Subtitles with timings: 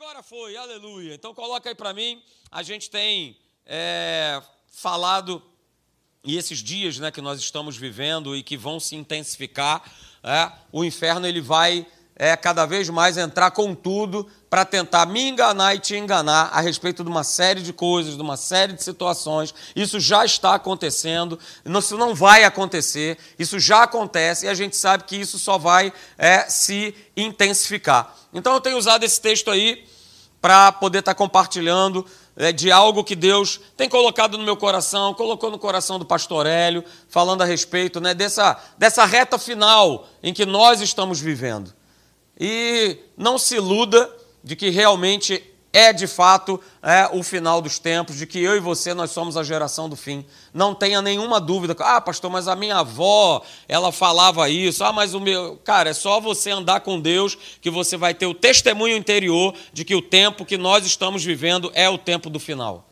[0.00, 1.12] Agora foi, aleluia.
[1.12, 2.22] Então coloca aí para mim.
[2.52, 5.42] A gente tem é, falado
[6.22, 9.82] e esses dias, né, que nós estamos vivendo e que vão se intensificar,
[10.22, 11.84] é, o inferno ele vai
[12.18, 16.60] é, cada vez mais entrar com tudo para tentar me enganar e te enganar a
[16.60, 19.54] respeito de uma série de coisas, de uma série de situações.
[19.76, 25.04] Isso já está acontecendo, isso não vai acontecer, isso já acontece e a gente sabe
[25.04, 28.14] que isso só vai é, se intensificar.
[28.34, 29.86] Então eu tenho usado esse texto aí
[30.40, 32.04] para poder estar tá compartilhando
[32.36, 36.46] é, de algo que Deus tem colocado no meu coração, colocou no coração do pastor
[36.46, 41.77] Hélio, falando a respeito né, dessa, dessa reta final em que nós estamos vivendo.
[42.38, 45.42] E não se iluda de que realmente
[45.72, 49.36] é de fato é, o final dos tempos, de que eu e você nós somos
[49.36, 50.24] a geração do fim.
[50.52, 51.76] Não tenha nenhuma dúvida.
[51.80, 54.82] Ah, pastor, mas a minha avó, ela falava isso.
[54.82, 55.56] Ah, mas o meu.
[55.64, 59.84] Cara, é só você andar com Deus que você vai ter o testemunho interior de
[59.84, 62.87] que o tempo que nós estamos vivendo é o tempo do final.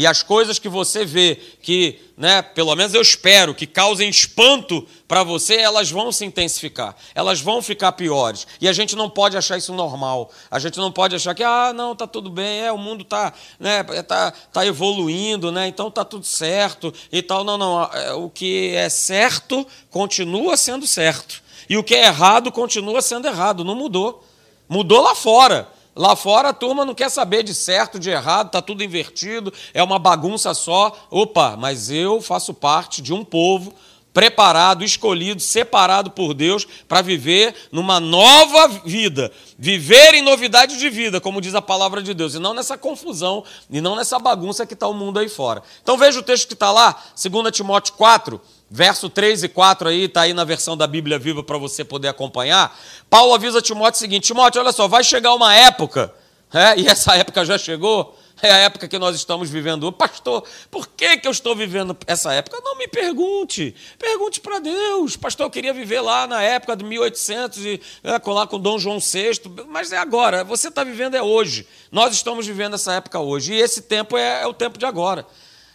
[0.00, 4.88] E as coisas que você vê que, né, pelo menos eu espero, que causem espanto
[5.06, 8.46] para você, elas vão se intensificar, elas vão ficar piores.
[8.62, 10.30] E a gente não pode achar isso normal.
[10.50, 13.34] A gente não pode achar que, ah, não, tá tudo bem, é, o mundo tá,
[13.58, 17.44] né, tá, tá evoluindo, né, então tá tudo certo e tal.
[17.44, 21.42] Não, não, é, o que é certo continua sendo certo.
[21.68, 24.26] E o que é errado continua sendo errado, não mudou.
[24.66, 25.68] Mudou lá fora.
[25.94, 29.82] Lá fora a turma não quer saber de certo, de errado, está tudo invertido, é
[29.82, 30.96] uma bagunça só.
[31.10, 33.74] Opa, mas eu faço parte de um povo
[34.12, 41.20] preparado, escolhido, separado por Deus para viver numa nova vida, viver em novidade de vida,
[41.20, 44.74] como diz a palavra de Deus, e não nessa confusão, e não nessa bagunça que
[44.74, 45.62] está o mundo aí fora.
[45.82, 50.04] Então veja o texto que está lá, 2 Timóteo 4, verso 3 e 4 aí,
[50.04, 52.78] está aí na versão da Bíblia Viva para você poder acompanhar.
[53.08, 56.14] Paulo avisa Timóteo o seguinte: Timóteo, olha só, vai chegar uma época,
[56.52, 59.90] é, e essa época já chegou, é a época que nós estamos vivendo.
[59.92, 62.58] Pastor, por que, que eu estou vivendo essa época?
[62.62, 63.74] Não me pergunte.
[63.98, 65.16] Pergunte para Deus.
[65.16, 68.98] Pastor, eu queria viver lá na época de 1800 e é, lá com Dom João
[68.98, 69.42] VI.
[69.68, 70.42] Mas é agora.
[70.42, 71.66] Você está vivendo é hoje.
[71.92, 73.52] Nós estamos vivendo essa época hoje.
[73.52, 75.26] E esse tempo é, é o tempo de agora.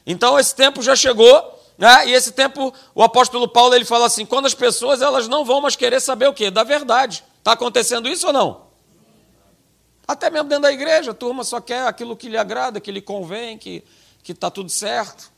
[0.05, 1.54] Então esse tempo já chegou.
[1.77, 2.07] Né?
[2.07, 5.61] E esse tempo, o apóstolo Paulo ele fala assim: quando as pessoas elas não vão
[5.61, 6.49] mais querer saber o quê?
[6.49, 7.23] Da verdade.
[7.37, 8.65] Está acontecendo isso ou não?
[10.07, 13.01] Até mesmo dentro da igreja, a turma só quer aquilo que lhe agrada, que lhe
[13.01, 13.83] convém, que
[14.27, 15.31] está tudo certo.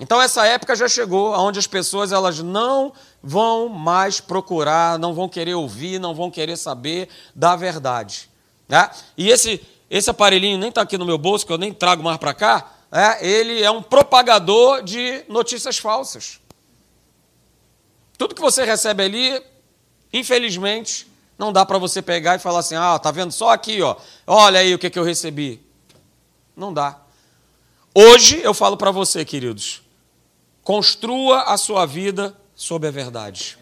[0.00, 5.28] Então essa época já chegou, onde as pessoas elas não vão mais procurar, não vão
[5.28, 8.28] querer ouvir, não vão querer saber da verdade.
[8.68, 8.90] Né?
[9.16, 12.18] E esse, esse aparelhinho nem está aqui no meu bolso, que eu nem trago mais
[12.18, 16.38] para cá, é, ele é um propagador de notícias falsas.
[18.16, 19.42] Tudo que você recebe ali,
[20.12, 23.96] infelizmente, não dá para você pegar e falar assim: ah, tá vendo só aqui, ó.
[24.24, 25.60] Olha aí o que, que eu recebi.
[26.56, 27.00] Não dá.
[27.92, 29.82] Hoje eu falo para você, queridos,
[30.62, 33.58] construa a sua vida sob a verdade.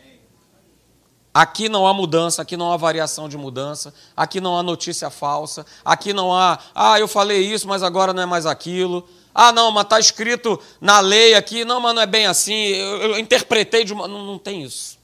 [1.32, 5.64] Aqui não há mudança, aqui não há variação de mudança, aqui não há notícia falsa,
[5.82, 9.08] aqui não há, ah, eu falei isso, mas agora não é mais aquilo.
[9.34, 13.02] Ah, não, mas está escrito na lei aqui, não, mas não é bem assim, eu,
[13.02, 14.06] eu interpretei de uma.
[14.06, 14.98] Não, não tem isso.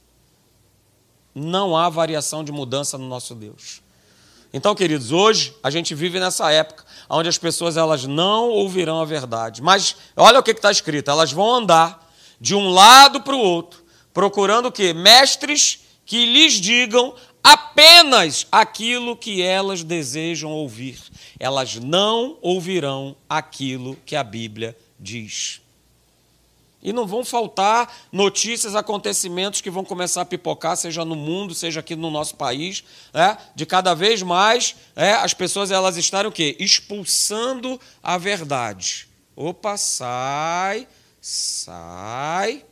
[1.33, 3.81] Não há variação de mudança no nosso Deus.
[4.51, 9.05] Então, queridos, hoje a gente vive nessa época onde as pessoas elas não ouvirão a
[9.05, 9.61] verdade.
[9.61, 12.07] Mas olha o que está escrito: elas vão andar
[12.39, 14.93] de um lado para o outro, procurando o quê?
[14.93, 17.13] Mestres que lhes digam
[17.43, 20.99] apenas aquilo que elas desejam ouvir.
[21.39, 25.61] Elas não ouvirão aquilo que a Bíblia diz.
[26.81, 31.81] E não vão faltar notícias, acontecimentos que vão começar a pipocar, seja no mundo, seja
[31.81, 36.31] aqui no nosso país, é, de cada vez mais é, as pessoas elas estarem o
[36.31, 36.55] quê?
[36.57, 39.09] Expulsando a verdade.
[39.35, 40.87] Opa, sai,
[41.19, 42.65] sai.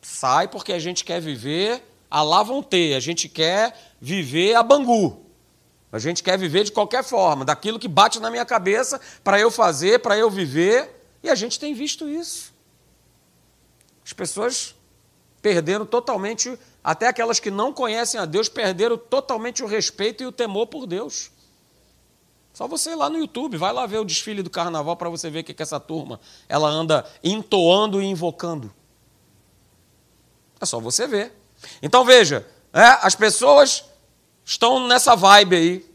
[0.00, 1.82] Sai porque a gente quer viver
[2.12, 5.24] a lá vão ter, a gente quer viver a bangu.
[5.90, 9.50] A gente quer viver de qualquer forma, daquilo que bate na minha cabeça para eu
[9.50, 11.06] fazer, para eu viver.
[11.22, 12.52] E a gente tem visto isso.
[14.04, 14.74] As pessoas
[15.40, 20.32] perderam totalmente, até aquelas que não conhecem a Deus, perderam totalmente o respeito e o
[20.32, 21.30] temor por Deus.
[22.52, 25.30] Só você ir lá no YouTube, vai lá ver o desfile do carnaval para você
[25.30, 28.70] ver o que, que essa turma ela anda entoando e invocando.
[30.60, 31.41] É só você ver.
[31.82, 33.84] Então veja, é, as pessoas
[34.44, 35.86] estão nessa vibe aí,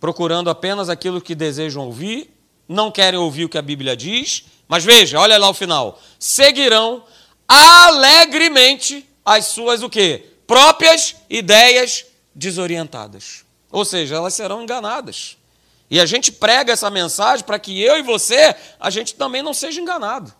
[0.00, 2.34] procurando apenas aquilo que desejam ouvir
[2.68, 6.00] não querem ouvir o que a Bíblia diz, mas veja, olha lá o final.
[6.18, 7.04] Seguirão
[7.46, 10.26] alegremente as suas o quê?
[10.46, 13.44] Próprias ideias desorientadas.
[13.70, 15.36] Ou seja, elas serão enganadas.
[15.90, 19.52] E a gente prega essa mensagem para que eu e você, a gente também não
[19.52, 20.32] seja enganado.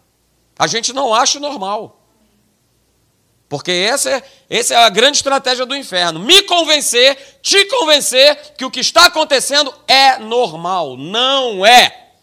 [0.59, 2.04] A gente não ache normal.
[3.55, 6.19] Porque essa é, essa é a grande estratégia do inferno.
[6.19, 10.97] Me convencer, te convencer que o que está acontecendo é normal.
[10.97, 12.15] Não é.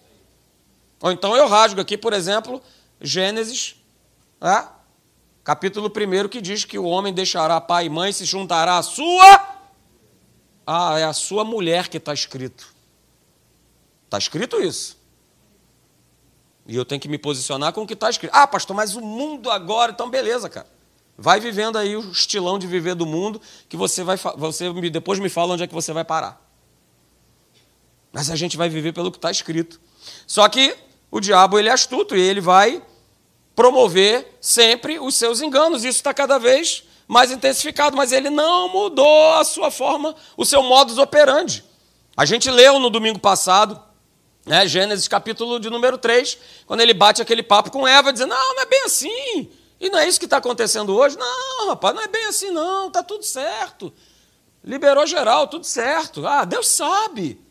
[1.00, 2.62] Ou então eu rasgo aqui, por exemplo,
[3.00, 3.78] Gênesis,
[4.42, 4.68] é?
[5.42, 8.84] capítulo 1, que diz que o homem deixará pai e mãe e se juntará à
[8.84, 9.62] sua.
[10.68, 12.76] Ah, é a sua mulher que está escrito.
[14.04, 14.98] Está escrito isso.
[16.68, 18.34] E eu tenho que me posicionar com o que está escrito.
[18.36, 20.81] Ah, pastor, mas o mundo agora, então beleza, cara.
[21.18, 25.30] Vai vivendo aí o estilão de viver do mundo, que você vai você depois me
[25.30, 26.42] fala onde é que você vai parar.
[28.12, 29.80] Mas a gente vai viver pelo que está escrito.
[30.28, 30.76] Só que
[31.10, 32.82] o diabo ele é astuto e ele vai
[33.56, 35.84] promover sempre os seus enganos.
[35.84, 40.64] Isso está cada vez mais intensificado, mas ele não mudou a sua forma, o seu
[40.64, 41.64] modus operandi.
[42.16, 43.82] A gente leu no domingo passado,
[44.46, 48.56] né, Gênesis capítulo de número 3, quando ele bate aquele papo com Eva, dizendo: Não,
[48.56, 49.50] não é bem assim.
[49.82, 51.18] E não é isso que está acontecendo hoje?
[51.18, 53.92] Não, rapaz, não é bem assim, não, está tudo certo.
[54.64, 56.26] Liberou geral, tudo certo.
[56.28, 57.42] Ah, Deus sabe.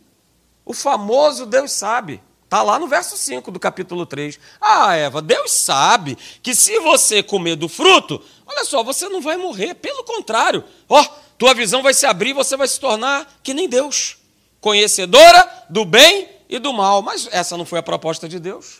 [0.64, 2.22] O famoso Deus sabe.
[2.44, 4.38] Está lá no verso 5 do capítulo 3.
[4.60, 9.36] Ah, Eva, Deus sabe que se você comer do fruto, olha só, você não vai
[9.36, 9.74] morrer.
[9.74, 11.04] Pelo contrário, ó,
[11.36, 14.18] tua visão vai se abrir, você vai se tornar que nem Deus,
[14.60, 17.02] conhecedora do bem e do mal.
[17.02, 18.79] Mas essa não foi a proposta de Deus.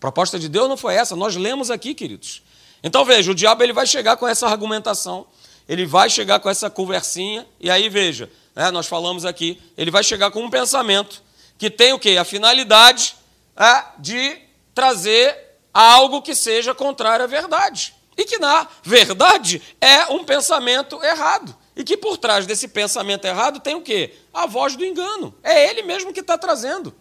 [0.00, 2.42] Proposta de Deus não foi essa, nós lemos aqui, queridos.
[2.82, 5.26] Então veja, o diabo ele vai chegar com essa argumentação,
[5.68, 10.02] ele vai chegar com essa conversinha, e aí veja, né, nós falamos aqui, ele vai
[10.02, 11.22] chegar com um pensamento
[11.58, 12.16] que tem o quê?
[12.16, 13.14] A finalidade
[13.54, 14.38] é, de
[14.74, 15.36] trazer
[15.74, 17.94] algo que seja contrário à verdade.
[18.16, 21.54] E que na verdade é um pensamento errado.
[21.76, 24.14] E que por trás desse pensamento errado tem o quê?
[24.32, 25.34] A voz do engano.
[25.42, 26.94] É ele mesmo que está trazendo.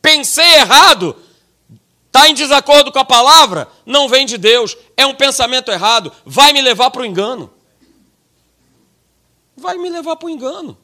[0.00, 1.16] Pensei errado,
[2.12, 3.66] Está em desacordo com a palavra?
[3.86, 4.76] Não vem de Deus.
[4.98, 6.12] É um pensamento errado.
[6.26, 7.50] Vai me levar para o engano.
[9.56, 10.76] Vai me levar para o engano.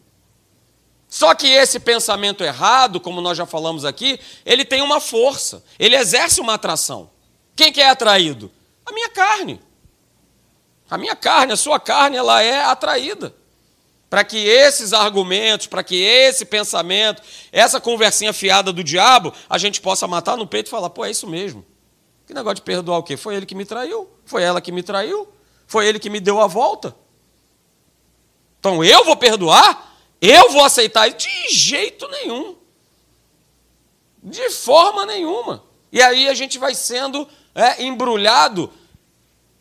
[1.06, 5.62] Só que esse pensamento errado, como nós já falamos aqui, ele tem uma força.
[5.78, 7.10] Ele exerce uma atração.
[7.54, 8.50] Quem que é atraído?
[8.86, 9.60] A minha carne.
[10.88, 13.34] A minha carne, a sua carne, ela é atraída
[14.10, 17.22] para que esses argumentos, para que esse pensamento,
[17.52, 21.10] essa conversinha fiada do diabo, a gente possa matar no peito e falar: pô, é
[21.10, 21.64] isso mesmo.
[22.26, 23.16] Que negócio de perdoar o quê?
[23.16, 25.28] Foi ele que me traiu, foi ela que me traiu,
[25.66, 26.94] foi ele que me deu a volta.
[28.60, 29.96] Então eu vou perdoar?
[30.20, 31.08] Eu vou aceitar?
[31.10, 32.56] De jeito nenhum.
[34.22, 35.64] De forma nenhuma.
[35.92, 38.72] E aí a gente vai sendo é, embrulhado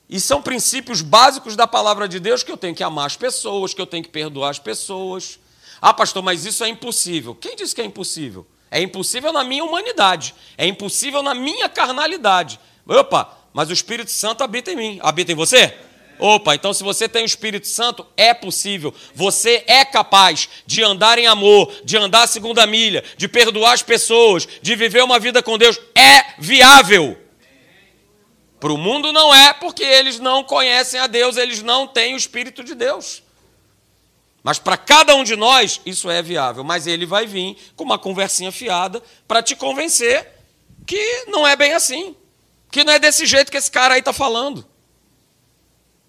[0.10, 3.74] e são princípios básicos da palavra de Deus que eu tenho que amar as pessoas,
[3.74, 5.40] que eu tenho que perdoar as pessoas.
[5.82, 7.36] Ah, pastor, mas isso é impossível.
[7.36, 8.46] Quem disse que é impossível?
[8.72, 12.60] É impossível na minha humanidade, é impossível na minha carnalidade.
[12.86, 15.00] Opa, mas o Espírito Santo habita em mim.
[15.02, 15.74] Habita em você?
[16.20, 18.94] Opa, então se você tem o Espírito Santo, é possível.
[19.14, 23.84] Você é capaz de andar em amor, de andar a segunda milha, de perdoar as
[23.84, 25.80] pessoas, de viver uma vida com Deus.
[25.96, 27.27] É viável.
[28.60, 32.18] Para o mundo não é, porque eles não conhecem a Deus, eles não têm o
[32.18, 33.22] Espírito de Deus.
[34.44, 36.64] Mas para cada um de nós, isso é viável.
[36.64, 40.26] Mas ele vai vir com uma conversinha fiada para te convencer
[40.86, 42.16] que não é bem assim.
[42.72, 44.66] Que não é desse jeito que esse cara aí está falando.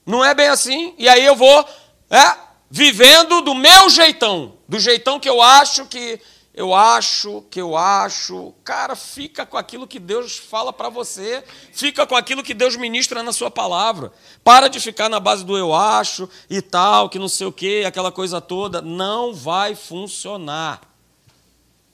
[0.06, 0.94] Não é bem assim.
[0.96, 1.68] E aí eu vou
[2.08, 2.36] é,
[2.70, 4.56] vivendo do meu jeitão.
[4.68, 6.20] Do jeitão que eu acho que
[6.58, 8.52] eu acho, que eu acho.
[8.64, 13.22] Cara, fica com aquilo que Deus fala para você, fica com aquilo que Deus ministra
[13.22, 14.12] na sua palavra.
[14.42, 17.84] Para de ficar na base do eu acho e tal, que não sei o que,
[17.84, 18.82] aquela coisa toda.
[18.82, 20.80] Não vai funcionar.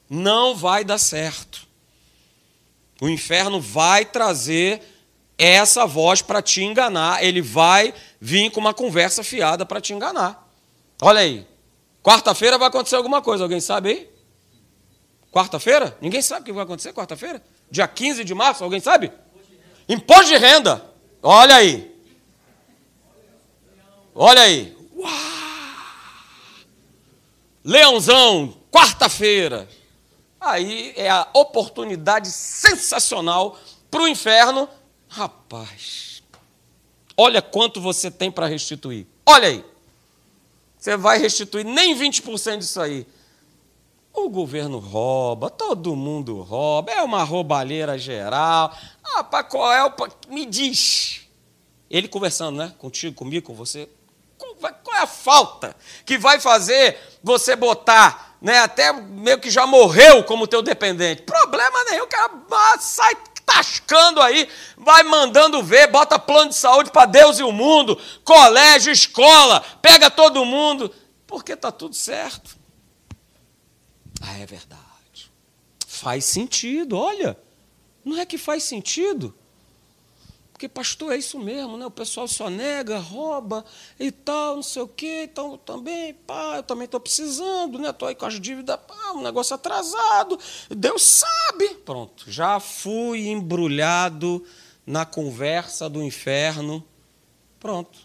[0.08, 1.66] Não vai dar certo.
[3.02, 4.80] O inferno vai trazer
[5.36, 10.48] essa voz para te enganar, ele vai vir com uma conversa fiada para te enganar.
[11.02, 11.46] Olha aí.
[12.02, 14.13] Quarta-feira vai acontecer alguma coisa, alguém sabe aí?
[15.34, 15.98] Quarta-feira?
[16.00, 17.42] Ninguém sabe o que vai acontecer quarta-feira?
[17.68, 19.10] Dia 15 de março, alguém sabe?
[19.88, 20.80] Imposto de renda.
[21.20, 21.92] Olha aí.
[24.14, 24.76] Olha aí.
[24.96, 25.10] Uau!
[27.64, 29.68] Leãozão, quarta-feira.
[30.40, 33.58] Aí é a oportunidade sensacional
[33.90, 34.68] para o inferno.
[35.08, 36.22] Rapaz,
[37.16, 39.04] olha quanto você tem para restituir.
[39.26, 39.64] Olha aí.
[40.78, 43.04] Você vai restituir nem 20% disso aí.
[44.14, 48.72] O governo rouba, todo mundo rouba, é uma roubalheira geral.
[49.02, 49.92] Ah, para qual é o.
[50.28, 51.22] Me diz.
[51.90, 52.72] Ele conversando, né?
[52.78, 53.88] Contigo, comigo, com você.
[54.38, 55.74] qual é a falta
[56.06, 61.22] que vai fazer você botar, né, até meio que já morreu como teu dependente?
[61.22, 62.30] Problema nenhum, o cara
[62.78, 68.00] sai tascando aí, vai mandando ver, bota plano de saúde para Deus e o mundo,
[68.24, 70.90] colégio, escola, pega todo mundo,
[71.26, 72.63] porque está tudo certo.
[74.26, 75.30] Ah, é verdade.
[75.86, 77.38] Faz sentido, olha.
[78.04, 79.34] Não é que faz sentido?
[80.52, 81.84] Porque, pastor, é isso mesmo, né?
[81.84, 83.64] O pessoal só nega, rouba
[83.98, 85.28] e tal, não sei o quê.
[85.30, 87.90] Então, também, pá, eu também estou precisando, né?
[87.90, 90.38] Estou aí com as dívidas, pá, um negócio atrasado.
[90.70, 91.74] Deus sabe.
[91.84, 94.44] Pronto, já fui embrulhado
[94.86, 96.84] na conversa do inferno.
[97.58, 97.98] Pronto,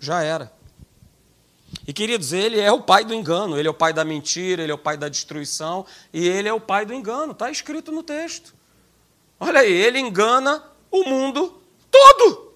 [0.00, 0.57] já era.
[1.88, 4.70] E, queridos, ele é o pai do engano, ele é o pai da mentira, ele
[4.70, 8.02] é o pai da destruição e ele é o pai do engano, está escrito no
[8.02, 8.54] texto.
[9.40, 12.52] Olha aí, ele engana o mundo todo.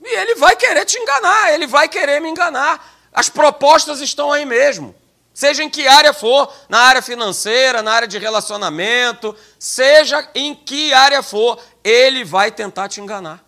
[0.00, 2.96] E ele vai querer te enganar, ele vai querer me enganar.
[3.12, 4.94] As propostas estão aí mesmo.
[5.34, 10.92] Seja em que área for, na área financeira, na área de relacionamento, seja em que
[10.92, 13.44] área for, ele vai tentar te enganar.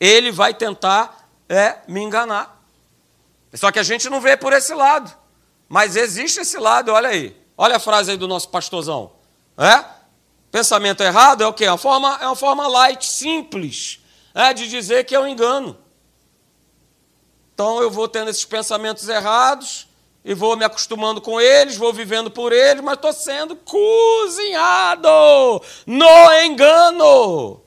[0.00, 2.55] Ele vai tentar é, me enganar.
[3.56, 5.12] Só que a gente não vê por esse lado.
[5.68, 7.36] Mas existe esse lado, olha aí.
[7.56, 9.12] Olha a frase aí do nosso pastorzão.
[9.56, 9.84] É?
[10.50, 11.64] Pensamento errado é o quê?
[11.64, 14.00] É uma forma, é uma forma light, simples,
[14.34, 15.76] é, de dizer que é um engano.
[17.54, 19.88] Então eu vou tendo esses pensamentos errados
[20.24, 25.08] e vou me acostumando com eles, vou vivendo por eles, mas estou sendo cozinhado
[25.86, 27.65] no engano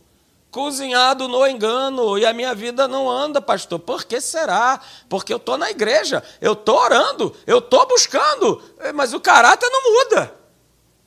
[0.52, 3.80] cozinhado no engano e a minha vida não anda, pastor.
[3.80, 4.80] Por que será?
[5.08, 8.62] Porque eu estou na igreja, eu estou orando, eu estou buscando,
[8.96, 10.36] mas o caráter não muda.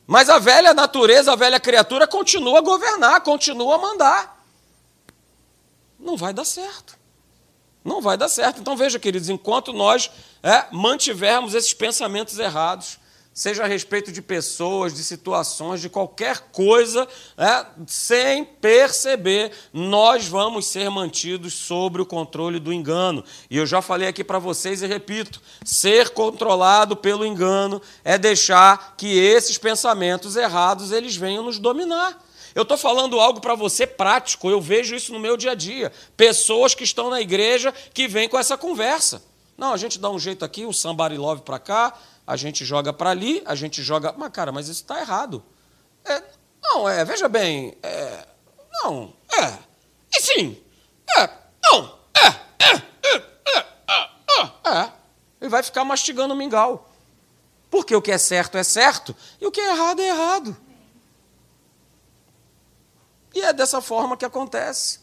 [0.06, 4.44] Mas a velha natureza, a velha criatura continua a governar, continua a mandar.
[5.98, 6.98] Não vai dar certo.
[7.84, 8.60] Não vai dar certo.
[8.60, 10.10] Então veja, queridos, enquanto nós
[10.42, 12.98] é, mantivermos esses pensamentos errados,
[13.34, 20.66] seja a respeito de pessoas, de situações, de qualquer coisa, é, sem perceber, nós vamos
[20.66, 23.24] ser mantidos sobre o controle do engano.
[23.50, 28.94] E eu já falei aqui para vocês e repito: ser controlado pelo engano é deixar
[28.96, 32.22] que esses pensamentos errados eles venham nos dominar.
[32.54, 35.90] Eu estou falando algo para você prático, eu vejo isso no meu dia a dia.
[36.16, 39.22] Pessoas que estão na igreja que vêm com essa conversa.
[39.56, 41.94] Não, a gente dá um jeito aqui, um somebody love para cá,
[42.26, 44.14] a gente joga para ali, a gente joga.
[44.16, 45.42] Mas, cara, mas isso está errado.
[46.04, 46.22] É,
[46.62, 47.76] não, é, veja bem.
[47.82, 48.26] É,
[48.82, 49.58] não, é.
[50.16, 50.62] E sim.
[51.18, 51.28] É,
[51.64, 54.78] não, é, é, é, é, é, é.
[54.78, 54.92] é.
[55.40, 56.88] Ele vai ficar mastigando o mingau.
[57.70, 60.56] Porque o que é certo é certo e o que é errado é errado.
[63.34, 65.00] E é dessa forma que acontece.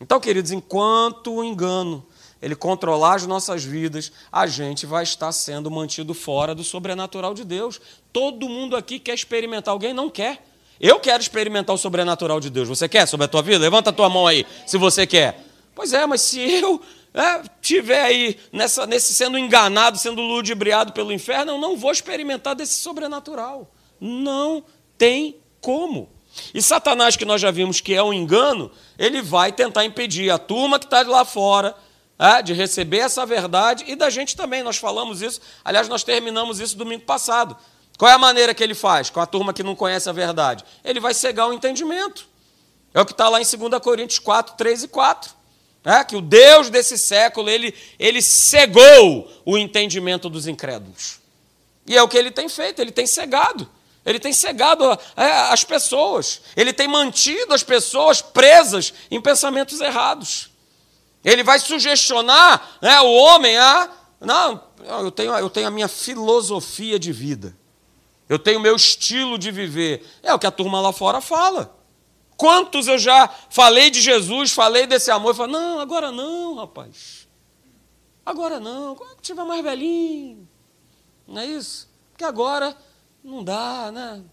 [0.00, 2.04] Então, queridos, enquanto o engano
[2.42, 7.44] ele controlar as nossas vidas, a gente vai estar sendo mantido fora do sobrenatural de
[7.44, 7.80] Deus.
[8.12, 10.44] Todo mundo aqui quer experimentar, alguém não quer.
[10.80, 12.68] Eu quero experimentar o sobrenatural de Deus.
[12.68, 13.58] Você quer sobre a tua vida?
[13.58, 15.40] Levanta a tua mão aí, se você quer.
[15.72, 16.82] Pois é, mas se eu
[17.14, 22.56] é, tiver aí nessa, nesse sendo enganado, sendo ludibriado pelo inferno, eu não vou experimentar
[22.56, 23.70] desse sobrenatural.
[24.00, 24.64] Não
[24.98, 26.10] tem como.
[26.52, 28.68] E Satanás, que nós já vimos que é um engano,
[28.98, 31.76] ele vai tentar impedir a turma que está lá fora
[32.44, 34.62] de receber essa verdade e da gente também.
[34.62, 37.56] Nós falamos isso, aliás, nós terminamos isso domingo passado.
[37.98, 40.64] Qual é a maneira que ele faz com a turma que não conhece a verdade?
[40.84, 42.28] Ele vai cegar o entendimento.
[42.94, 45.42] É o que está lá em 2 Coríntios 4, 3 e 4.
[45.84, 51.18] É, que o Deus desse século, ele, ele cegou o entendimento dos incrédulos.
[51.86, 53.68] E é o que ele tem feito, ele tem cegado.
[54.04, 54.84] Ele tem cegado
[55.16, 56.42] é, as pessoas.
[56.56, 60.51] Ele tem mantido as pessoas presas em pensamentos errados.
[61.24, 63.90] Ele vai sugestionar né, o homem a.
[64.20, 67.56] Não, eu tenho, eu tenho a minha filosofia de vida.
[68.28, 70.04] Eu tenho o meu estilo de viver.
[70.22, 71.76] É o que a turma lá fora fala.
[72.36, 77.28] Quantos eu já falei de Jesus, falei desse amor, e falei, não, agora não, rapaz.
[78.24, 80.48] Agora não, quando tiver mais velhinho.
[81.26, 81.88] Não é isso?
[82.10, 82.76] Porque agora
[83.22, 84.24] não dá, né?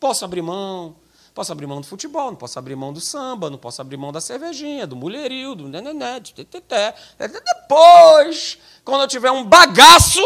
[0.00, 0.96] Posso abrir mão,
[1.38, 4.10] Posso abrir mão do futebol, não posso abrir mão do samba, não posso abrir mão
[4.10, 6.92] da cervejinha, do mulherio, do nenené, de teté.
[7.16, 10.20] Depois, quando eu tiver um bagaço,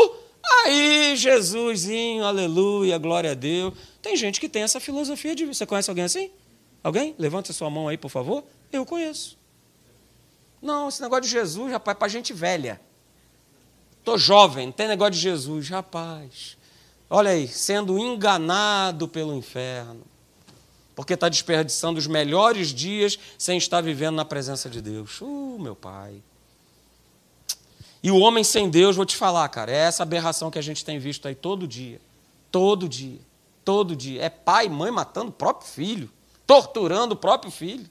[0.64, 3.74] aí, Jesusinho, aleluia, glória a Deus.
[4.00, 5.44] Tem gente que tem essa filosofia de.
[5.44, 6.30] Você conhece alguém assim?
[6.82, 7.14] Alguém?
[7.18, 8.42] Levante a sua mão aí, por favor.
[8.72, 9.36] Eu conheço.
[10.62, 12.80] Não, esse negócio de Jesus, rapaz, é para gente velha.
[13.98, 16.56] Estou jovem, não tem negócio de Jesus, rapaz.
[17.10, 20.10] Olha aí, sendo enganado pelo inferno
[20.94, 25.20] porque está desperdiçando os melhores dias sem estar vivendo na presença de Deus.
[25.20, 26.22] Uh, meu pai.
[28.02, 30.84] E o homem sem Deus, vou te falar, cara, é essa aberração que a gente
[30.84, 32.00] tem visto aí todo dia.
[32.50, 33.20] Todo dia.
[33.64, 34.22] Todo dia.
[34.22, 36.10] É pai e mãe matando o próprio filho,
[36.46, 37.88] torturando o próprio filho.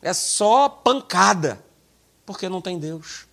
[0.00, 1.62] É só pancada,
[2.24, 3.26] porque não tem Deus.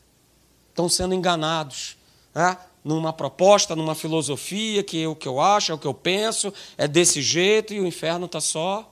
[0.69, 1.95] Estão sendo enganados.
[2.33, 2.57] Né?
[2.83, 6.53] Numa proposta, numa filosofia, que é o que eu acho, é o que eu penso,
[6.77, 8.89] é desse jeito, e o inferno está só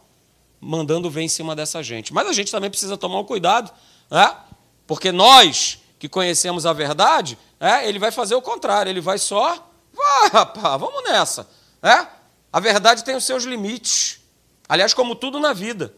[0.60, 2.14] mandando ver em cima dessa gente.
[2.14, 3.72] Mas a gente também precisa tomar um cuidado,
[4.10, 4.36] né?
[4.86, 9.72] porque nós que conhecemos a verdade, é, ele vai fazer o contrário, ele vai só.
[9.94, 11.48] Vai, rapaz, vamos nessa.
[11.84, 12.08] É?
[12.52, 14.20] A verdade tem os seus limites.
[14.68, 15.94] Aliás, como tudo na vida.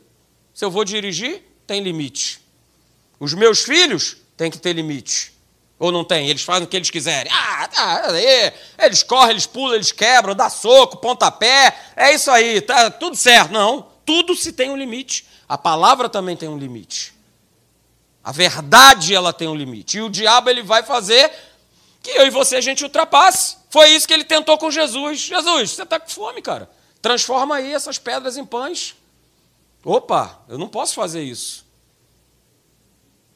[0.54, 2.42] Se eu vou dirigir, tem limite.
[3.18, 5.33] Os meus filhos têm que ter limite.
[5.84, 6.30] Ou não tem?
[6.30, 7.30] Eles fazem o que eles quiserem.
[7.30, 8.04] Ah, tá.
[8.80, 11.78] Eles correm, eles pulam, eles quebram, dá soco, pontapé.
[11.94, 13.52] É isso aí, tá tudo certo.
[13.52, 15.26] Não, tudo se tem um limite.
[15.46, 17.14] A palavra também tem um limite.
[18.24, 19.98] A verdade ela tem um limite.
[19.98, 21.30] E o diabo ele vai fazer
[22.02, 23.58] que eu e você a gente ultrapasse.
[23.70, 25.20] Foi isso que ele tentou com Jesus.
[25.20, 26.72] Jesus, você está com fome, cara.
[27.02, 28.96] Transforma aí essas pedras em pães.
[29.84, 31.63] Opa, eu não posso fazer isso.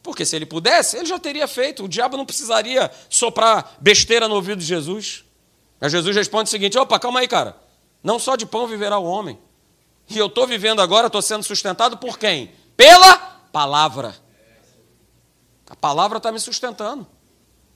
[0.07, 1.83] Porque se ele pudesse, ele já teria feito.
[1.83, 5.25] O diabo não precisaria soprar besteira no ouvido de Jesus.
[5.81, 7.57] Mas Jesus responde o seguinte: opa, calma aí, cara.
[8.01, 9.37] Não só de pão viverá o homem.
[10.09, 12.53] E eu estou vivendo agora, estou sendo sustentado por quem?
[12.77, 13.17] Pela
[13.51, 14.15] palavra.
[15.69, 17.05] A palavra está me sustentando.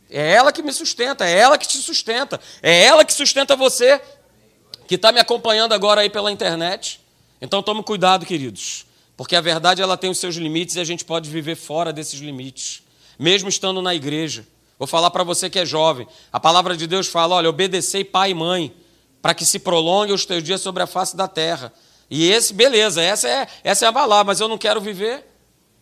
[0.09, 4.01] É ela que me sustenta, é ela que te sustenta, é ela que sustenta você
[4.87, 7.01] que está me acompanhando agora aí pela internet.
[7.41, 8.85] Então tome cuidado, queridos,
[9.15, 12.19] porque a verdade ela tem os seus limites e a gente pode viver fora desses
[12.19, 12.83] limites,
[13.19, 14.47] mesmo estando na igreja.
[14.77, 16.07] Vou falar para você que é jovem.
[16.33, 18.73] A palavra de Deus fala: olha, obedecei pai e mãe,
[19.21, 21.71] para que se prolongue os teus dias sobre a face da terra.
[22.09, 25.31] E esse, beleza, essa é, essa é a palavra, mas eu não quero viver.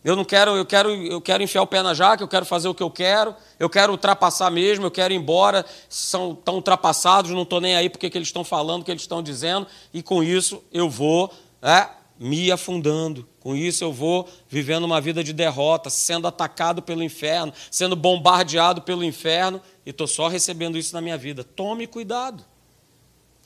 [0.02, 2.68] Eu não quero, eu quero, eu quero enfiar o pé na jaca, eu quero fazer
[2.68, 7.30] o que eu quero, eu quero ultrapassar mesmo, eu quero ir embora, são tão ultrapassados,
[7.32, 10.02] não estou nem aí porque que eles estão falando, o que eles estão dizendo, e
[10.02, 11.86] com isso eu vou é,
[12.20, 13.26] me afundando.
[13.40, 18.82] Com isso eu vou vivendo uma vida de derrota, sendo atacado pelo inferno, sendo bombardeado
[18.82, 21.42] pelo inferno, e estou só recebendo isso na minha vida.
[21.42, 22.44] Tome cuidado.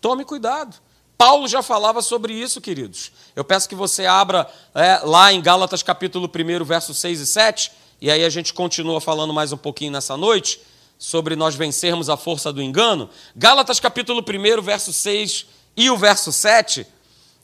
[0.00, 0.76] Tome cuidado.
[1.16, 3.12] Paulo já falava sobre isso, queridos.
[3.36, 7.72] Eu peço que você abra é, lá em Gálatas capítulo 1, versos 6 e 7,
[8.00, 10.60] e aí a gente continua falando mais um pouquinho nessa noite
[10.98, 13.08] sobre nós vencermos a força do engano.
[13.36, 16.86] Gálatas capítulo 1, verso 6 e o verso 7,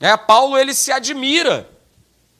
[0.01, 1.69] é, Paulo ele se admira,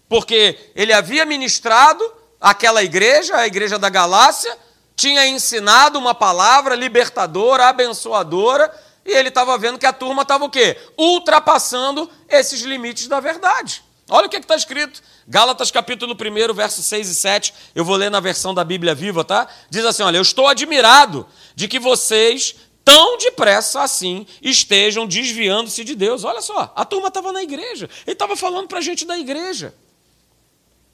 [0.10, 2.04] porque ele havia ministrado
[2.39, 4.58] aquela igreja, a igreja da Galácia,
[4.95, 8.71] tinha ensinado uma palavra libertadora, abençoadora,
[9.06, 10.78] e ele estava vendo que a turma estava o quê?
[10.97, 13.84] Ultrapassando esses limites da verdade.
[14.10, 15.02] Olha o que é está escrito.
[15.28, 17.54] Gálatas capítulo 1, versos 6 e 7.
[17.74, 19.47] Eu vou ler na versão da Bíblia viva, tá?
[19.69, 25.96] Diz assim: olha, eu estou admirado de que vocês tão depressa assim estejam desviando-se de
[25.96, 26.24] Deus.
[26.24, 27.89] Olha só, a turma estava na igreja.
[28.06, 29.74] Ele estava falando para a gente da igreja.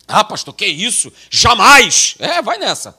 [0.08, 1.12] Ah, pastor, que isso?
[1.30, 2.15] Jamais!
[2.19, 2.97] É, vai nessa.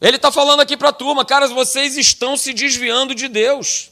[0.00, 3.90] Ele está falando aqui para a turma, caras, vocês estão se desviando de Deus.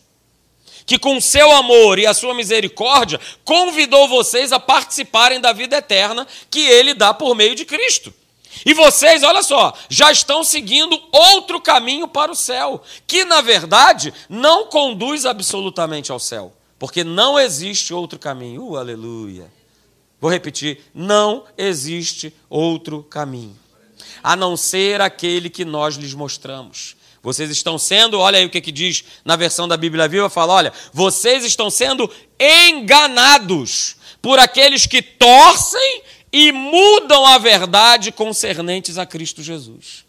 [0.84, 6.26] Que com seu amor e a sua misericórdia convidou vocês a participarem da vida eterna
[6.48, 8.14] que ele dá por meio de Cristo.
[8.64, 14.14] E vocês, olha só, já estão seguindo outro caminho para o céu, que na verdade
[14.28, 18.62] não conduz absolutamente ao céu, porque não existe outro caminho.
[18.62, 19.52] Uh, aleluia.
[20.20, 23.56] Vou repetir: não existe outro caminho
[24.22, 26.96] a não ser aquele que nós lhes mostramos.
[27.22, 30.52] Vocês estão sendo, olha aí o que, que diz na versão da Bíblia Viva, fala,
[30.52, 39.06] olha, vocês estão sendo enganados por aqueles que torcem e mudam a verdade concernentes a
[39.06, 40.04] Cristo Jesus.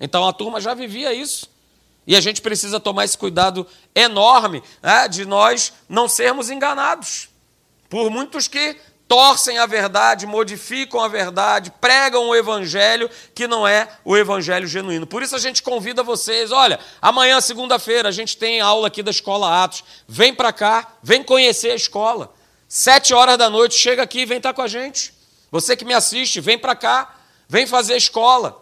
[0.00, 1.48] Então a turma já vivia isso.
[2.06, 7.28] E a gente precisa tomar esse cuidado enorme né, de nós não sermos enganados
[7.88, 13.88] por muitos que torcem a verdade, modificam a verdade, pregam o evangelho que não é
[14.04, 15.04] o evangelho genuíno.
[15.04, 19.10] Por isso a gente convida vocês, olha, amanhã, segunda-feira, a gente tem aula aqui da
[19.10, 19.82] Escola Atos.
[20.06, 22.32] Vem para cá, vem conhecer a escola.
[22.68, 25.12] Sete horas da noite, chega aqui e vem estar tá com a gente.
[25.50, 27.16] Você que me assiste, vem para cá,
[27.48, 28.60] vem fazer escola.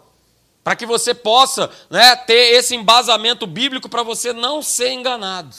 [0.63, 5.55] Para que você possa né, ter esse embasamento bíblico para você não ser enganado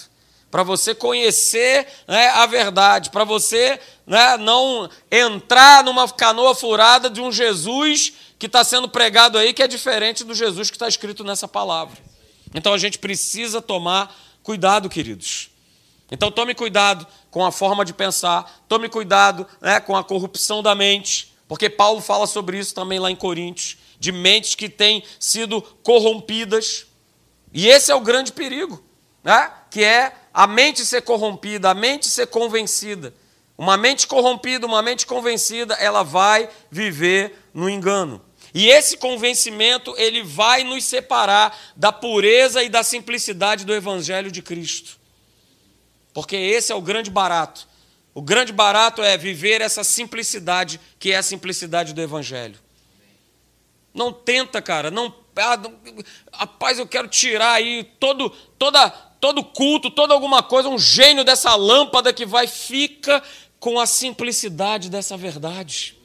[0.51, 7.21] para você conhecer né, a verdade, para você né, não entrar numa canoa furada de
[7.21, 11.23] um Jesus que está sendo pregado aí, que é diferente do Jesus que está escrito
[11.23, 11.97] nessa palavra.
[12.53, 14.13] Então a gente precisa tomar
[14.43, 15.50] cuidado, queridos.
[16.11, 20.75] Então tome cuidado com a forma de pensar, tome cuidado né, com a corrupção da
[20.75, 25.61] mente, Porque Paulo fala sobre isso também lá em Coríntios, de mentes que têm sido
[25.83, 26.87] corrompidas.
[27.53, 28.81] E esse é o grande perigo,
[29.25, 29.51] né?
[29.69, 33.13] que é a mente ser corrompida, a mente ser convencida.
[33.59, 38.23] Uma mente corrompida, uma mente convencida, ela vai viver no engano.
[38.55, 44.41] E esse convencimento, ele vai nos separar da pureza e da simplicidade do evangelho de
[44.41, 45.00] Cristo.
[46.13, 47.69] Porque esse é o grande barato.
[48.13, 52.59] O grande barato é viver essa simplicidade, que é a simplicidade do evangelho.
[53.95, 55.75] Não tenta, cara, não, ah, não
[56.33, 58.89] rapaz, eu quero tirar aí todo toda
[59.21, 63.23] todo culto, toda alguma coisa, um gênio dessa lâmpada que vai fica
[63.59, 65.97] com a simplicidade dessa verdade.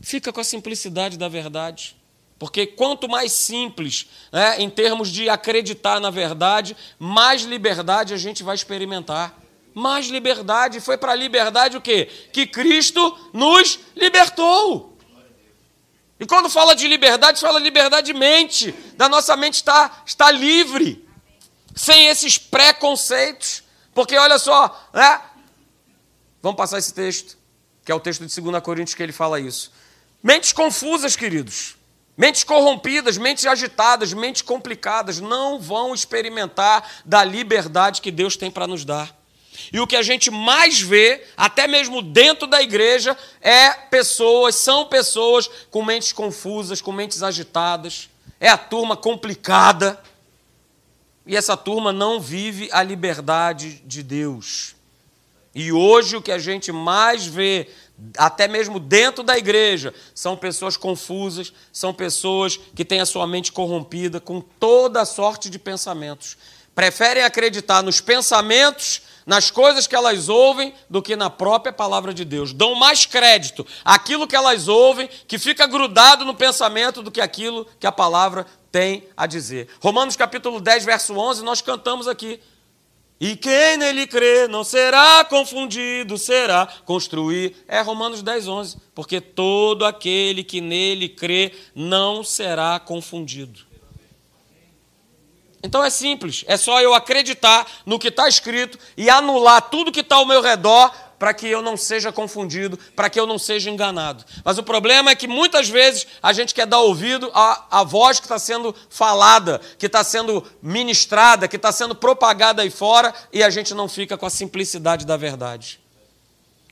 [0.00, 1.96] Fica com a simplicidade da verdade.
[2.38, 8.42] Porque quanto mais simples, né, em termos de acreditar na verdade, mais liberdade a gente
[8.42, 9.38] vai experimentar.
[9.72, 10.80] Mais liberdade.
[10.80, 12.08] Foi para a liberdade o quê?
[12.32, 14.96] Que Cristo nos libertou.
[16.18, 18.72] E quando fala de liberdade, fala liberdade de mente.
[18.96, 21.06] Da nossa mente está, está livre.
[21.74, 23.64] Sem esses preconceitos.
[23.92, 25.20] Porque olha só, né?
[26.42, 27.38] Vamos passar esse texto,
[27.84, 29.72] que é o texto de 2 Coríntios que ele fala isso.
[30.22, 31.76] Mentes confusas, queridos.
[32.16, 38.66] Mentes corrompidas, mentes agitadas, mentes complicadas não vão experimentar da liberdade que Deus tem para
[38.66, 39.14] nos dar.
[39.72, 44.86] E o que a gente mais vê, até mesmo dentro da igreja, é pessoas, são
[44.86, 48.08] pessoas com mentes confusas, com mentes agitadas.
[48.38, 50.00] É a turma complicada.
[51.26, 54.74] E essa turma não vive a liberdade de Deus.
[55.54, 57.68] E hoje o que a gente mais vê,
[58.16, 63.52] até mesmo dentro da igreja, são pessoas confusas, são pessoas que têm a sua mente
[63.52, 66.36] corrompida com toda sorte de pensamentos.
[66.74, 72.24] Preferem acreditar nos pensamentos, nas coisas que elas ouvem, do que na própria palavra de
[72.24, 72.52] Deus.
[72.52, 77.66] Dão mais crédito àquilo que elas ouvem, que fica grudado no pensamento, do que aquilo
[77.78, 79.68] que a palavra tem a dizer.
[79.80, 82.40] Romanos capítulo 10, verso 11, nós cantamos aqui.
[83.20, 87.56] E quem nele crê não será confundido, será construir.
[87.68, 88.76] É Romanos 10, 11.
[88.94, 93.60] Porque todo aquele que nele crê não será confundido.
[95.64, 100.00] Então é simples, é só eu acreditar no que está escrito e anular tudo que
[100.00, 103.70] está ao meu redor para que eu não seja confundido, para que eu não seja
[103.70, 104.24] enganado.
[104.44, 108.18] Mas o problema é que muitas vezes a gente quer dar ouvido à, à voz
[108.18, 113.42] que está sendo falada, que está sendo ministrada, que está sendo propagada aí fora e
[113.42, 115.80] a gente não fica com a simplicidade da verdade.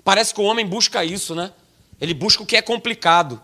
[0.04, 1.52] Parece que o homem busca isso, né?
[2.00, 3.40] Ele busca o que é complicado.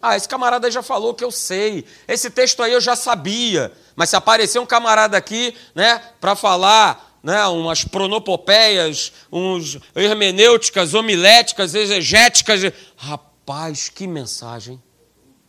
[0.00, 1.84] Ah, esse camarada aí já falou que eu sei.
[2.08, 3.72] Esse texto aí eu já sabia.
[3.94, 11.74] Mas se aparecer um camarada aqui, né, para falar né, umas pronopopeias, uns hermenêuticas, homiléticas,
[11.74, 12.72] exegéticas.
[12.96, 14.80] Rapaz, que mensagem.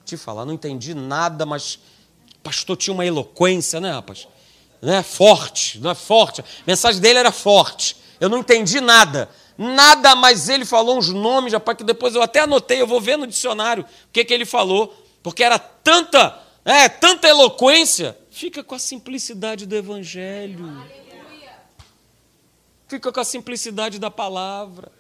[0.06, 1.80] Te falar, não entendi nada, mas
[2.44, 4.28] pastor tinha uma eloquência, né, rapaz?
[4.82, 6.42] Né, forte, não é forte.
[6.42, 7.96] A mensagem dele era forte.
[8.20, 9.30] Eu não entendi nada.
[9.58, 13.18] Nada, mas ele falou uns nomes, rapaz, que depois eu até anotei, eu vou ver
[13.18, 18.18] no dicionário o que, que ele falou, porque era tanta, é, tanta eloquência.
[18.32, 20.84] Fica com a simplicidade do evangelho.
[22.91, 24.91] Fica com a simplicidade da palavra.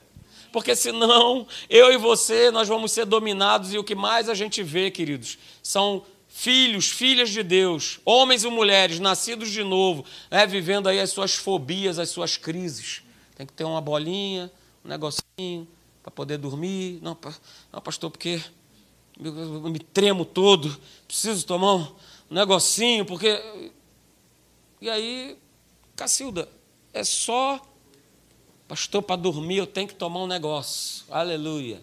[0.49, 4.63] Porque senão, eu e você, nós vamos ser dominados, e o que mais a gente
[4.63, 10.87] vê, queridos, são filhos, filhas de Deus, homens e mulheres, nascidos de novo, né, vivendo
[10.87, 13.03] aí as suas fobias, as suas crises.
[13.35, 14.49] Tem que ter uma bolinha,
[14.85, 15.67] um negocinho
[16.01, 16.97] para poder dormir.
[17.01, 17.17] Não,
[17.73, 18.41] não, pastor, porque
[19.21, 21.95] eu me tremo todo, preciso tomar um
[22.29, 23.37] negocinho, porque.
[24.79, 25.37] E aí,
[25.93, 26.47] Cacilda,
[26.93, 27.61] é só
[28.71, 31.03] Pastor, para dormir eu tenho que tomar um negócio.
[31.11, 31.81] Aleluia.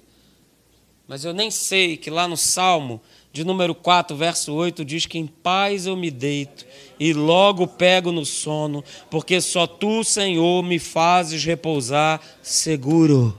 [1.07, 2.98] Mas eu nem sei que lá no Salmo,
[3.31, 6.64] de número 4, verso 8, diz que em paz eu me deito
[6.98, 13.38] e logo pego no sono, porque só tu, Senhor, me fazes repousar seguro.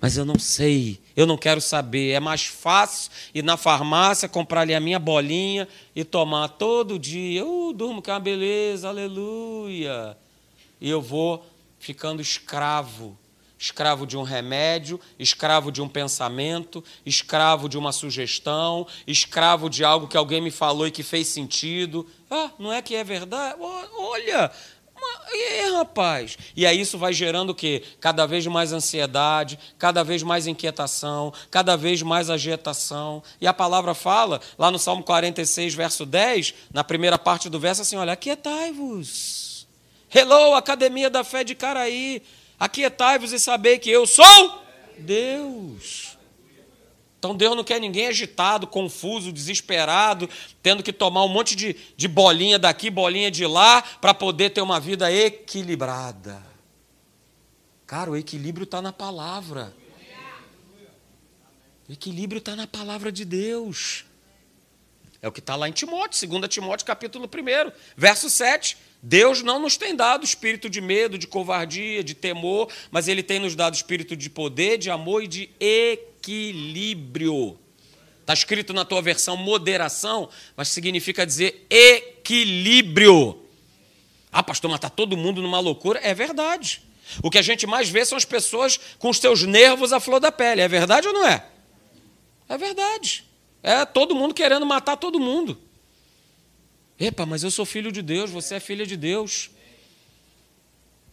[0.00, 2.12] Mas eu não sei, eu não quero saber.
[2.12, 7.40] É mais fácil ir na farmácia, comprar ali a minha bolinha e tomar todo dia.
[7.40, 10.16] Eu uh, durmo que é uma beleza, aleluia.
[10.80, 11.44] E eu vou
[11.86, 13.16] ficando escravo.
[13.58, 20.08] Escravo de um remédio, escravo de um pensamento, escravo de uma sugestão, escravo de algo
[20.08, 22.06] que alguém me falou e que fez sentido.
[22.30, 23.56] Ah, não é que é verdade?
[23.58, 24.52] Olha,
[25.32, 26.36] é, rapaz.
[26.54, 27.82] E aí isso vai gerando o quê?
[27.98, 33.22] Cada vez mais ansiedade, cada vez mais inquietação, cada vez mais agitação.
[33.40, 37.80] E a palavra fala, lá no Salmo 46, verso 10, na primeira parte do verso,
[37.80, 39.45] assim: olha, aquietai-vos
[40.18, 42.22] Hello, Academia da Fé de Caraí.
[42.58, 44.62] Aquietai-vos e sabei que eu sou
[44.96, 46.16] Deus.
[47.18, 50.26] Então Deus não quer ninguém agitado, confuso, desesperado,
[50.62, 54.62] tendo que tomar um monte de, de bolinha daqui, bolinha de lá, para poder ter
[54.62, 56.42] uma vida equilibrada.
[57.86, 59.76] Cara, o equilíbrio está na palavra.
[61.86, 64.06] O equilíbrio está na palavra de Deus.
[65.20, 68.78] É o que está lá em Timóteo, 2 Timóteo, capítulo 1, verso 7.
[69.08, 73.38] Deus não nos tem dado espírito de medo, de covardia, de temor, mas Ele tem
[73.38, 77.56] nos dado espírito de poder, de amor e de equilíbrio.
[78.20, 83.40] Está escrito na tua versão moderação, mas significa dizer equilíbrio.
[84.32, 86.00] Ah, pastor, mas está todo mundo numa loucura?
[86.02, 86.82] É verdade.
[87.22, 90.18] O que a gente mais vê são as pessoas com os seus nervos à flor
[90.18, 90.62] da pele.
[90.62, 91.46] É verdade ou não é?
[92.48, 93.24] É verdade.
[93.62, 95.56] É todo mundo querendo matar todo mundo.
[96.98, 99.50] Epa, mas eu sou filho de Deus, você é filha de Deus.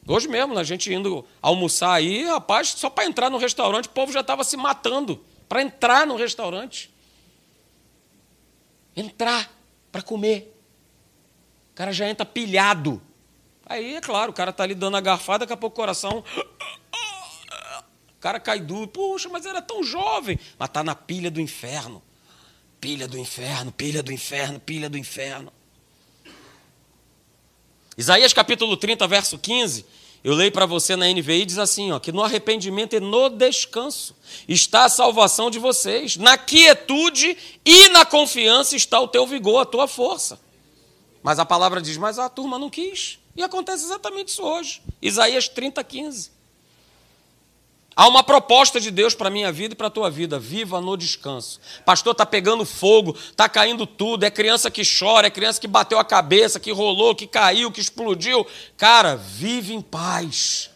[0.08, 4.12] Hoje mesmo, a gente indo almoçar aí, rapaz, só para entrar no restaurante, o povo
[4.12, 6.94] já estava se matando para entrar no restaurante.
[8.96, 9.52] Entrar
[9.92, 10.56] para comer.
[11.72, 13.02] O cara já entra pilhado.
[13.66, 16.24] Aí, é claro, o cara está ali dando a garfada, daqui a pouco o coração.
[18.10, 18.88] O cara cai duro.
[18.88, 20.40] Puxa, mas era tão jovem.
[20.58, 22.02] Mas está na pilha do inferno.
[22.80, 25.52] Pilha do inferno, pilha do inferno, pilha do inferno.
[27.98, 29.86] Isaías capítulo 30, verso 15,
[30.24, 34.16] eu leio para você na NVI, diz assim, ó, que no arrependimento e no descanso
[34.48, 36.16] está a salvação de vocês.
[36.16, 40.40] Na quietude e na confiança está o teu vigor, a tua força.
[41.22, 43.20] Mas a palavra diz, mas a turma não quis.
[43.36, 44.82] E acontece exatamente isso hoje.
[45.02, 46.32] Isaías 30, 15.
[47.96, 50.40] Há uma proposta de Deus para a minha vida e para a tua vida.
[50.40, 51.60] Viva no descanso.
[51.86, 54.24] Pastor, está pegando fogo, está caindo tudo.
[54.24, 57.82] É criança que chora, é criança que bateu a cabeça, que rolou, que caiu, que
[57.82, 58.46] explodiu.
[58.78, 60.72] Cara, vive em paz.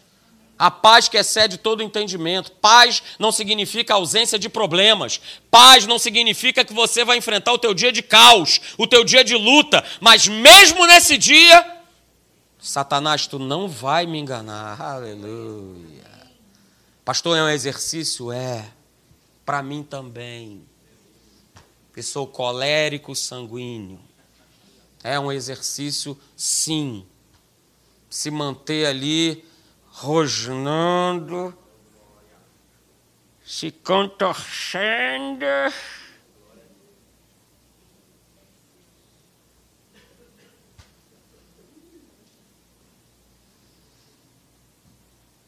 [0.58, 2.50] A paz que excede todo entendimento.
[2.52, 5.20] Paz não significa ausência de problemas.
[5.50, 9.22] Paz não significa que você vai enfrentar o teu dia de caos, o teu dia
[9.22, 9.84] de luta.
[10.00, 11.64] Mas mesmo nesse dia,
[12.58, 14.80] Satanás, tu não vai me enganar.
[14.80, 16.07] Aleluia.
[17.08, 18.30] Pastor, é um exercício?
[18.30, 18.70] É.
[19.42, 20.68] Para mim também.
[21.96, 23.98] Eu sou colérico sanguíneo.
[25.02, 27.06] É um exercício, sim.
[28.10, 29.42] Se manter ali
[29.86, 31.56] rosnando,
[33.42, 35.46] se contorcendo.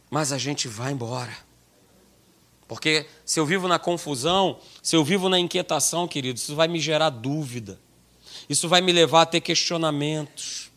[0.08, 1.49] Mas a gente vai embora.
[2.70, 6.78] Porque se eu vivo na confusão, se eu vivo na inquietação, querido, isso vai me
[6.78, 7.80] gerar dúvida.
[8.48, 10.70] Isso vai me levar a ter questionamentos.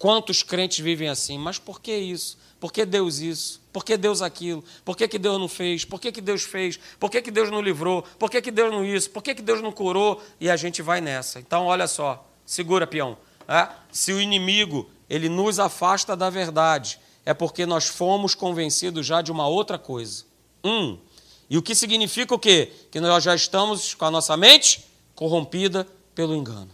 [0.00, 1.38] Quantos crentes vivem assim?
[1.38, 2.36] Mas por que isso?
[2.58, 3.62] Por que Deus isso?
[3.72, 4.64] Por que Deus aquilo?
[4.84, 5.84] Por que, que Deus não fez?
[5.84, 6.80] Por que, que Deus fez?
[6.98, 8.02] Por que, que Deus não livrou?
[8.18, 9.10] Por que, que Deus não isso?
[9.10, 10.20] Por que, que Deus não curou?
[10.40, 11.38] E a gente vai nessa.
[11.38, 13.16] Então, olha só, segura, peão.
[13.46, 13.68] É?
[13.92, 19.30] Se o inimigo ele nos afasta da verdade, é porque nós fomos convencidos já de
[19.30, 20.28] uma outra coisa.
[20.64, 20.98] Um.
[21.48, 22.72] E o que significa o quê?
[22.90, 24.84] Que nós já estamos com a nossa mente
[25.16, 26.70] corrompida pelo engano.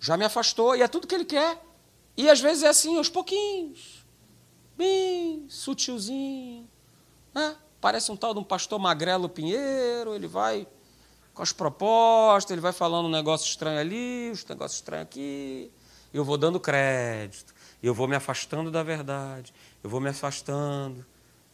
[0.00, 1.62] Já me afastou, e é tudo que ele quer.
[2.16, 4.04] E às vezes é assim, aos pouquinhos.
[4.76, 6.68] Bem sutilzinho.
[7.32, 7.56] Né?
[7.80, 10.66] Parece um tal de um pastor magrelo Pinheiro, ele vai
[11.32, 15.70] com as propostas, ele vai falando um negócio estranho ali, um negócio estranho aqui.
[16.12, 21.04] Eu vou dando crédito, eu vou me afastando da verdade, eu vou me afastando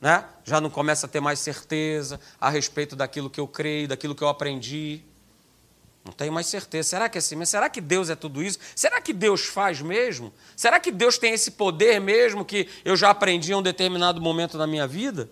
[0.00, 0.24] né?
[0.44, 4.22] já não começa a ter mais certeza a respeito daquilo que eu creio, daquilo que
[4.22, 5.02] eu aprendi.
[6.04, 6.88] Não tenho mais certeza.
[6.88, 7.36] Será que é assim?
[7.36, 8.58] Mas será que Deus é tudo isso?
[8.74, 10.32] Será que Deus faz mesmo?
[10.56, 14.56] Será que Deus tem esse poder mesmo que eu já aprendi em um determinado momento
[14.56, 15.28] da minha vida?